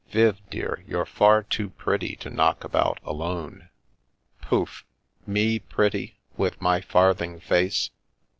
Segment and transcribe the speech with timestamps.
[0.09, 3.69] "Viv, dear, you're far too pretty to knock about alone.""
[4.41, 4.83] Pouf
[5.25, 7.91] 1 Me pretty, with my farthing face